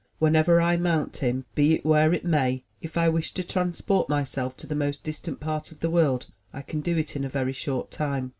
Whenever 0.17 0.59
I 0.59 0.77
mount 0.77 1.17
him, 1.17 1.45
be 1.53 1.75
it 1.75 1.85
where 1.85 2.11
it 2.11 2.25
may, 2.25 2.63
if 2.81 2.97
I 2.97 3.07
wish 3.07 3.35
to 3.35 3.43
transport 3.43 4.09
myself 4.09 4.57
to 4.57 4.65
the 4.65 4.73
most 4.73 5.03
distant 5.03 5.39
part 5.39 5.71
of 5.71 5.79
the 5.81 5.91
world, 5.91 6.25
I 6.51 6.63
can 6.63 6.81
do 6.81 6.97
it 6.97 7.15
in 7.15 7.23
a 7.23 7.29
very 7.29 7.53
short 7.53 7.91
time. 7.91 8.29